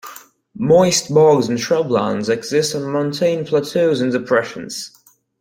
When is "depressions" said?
4.11-4.89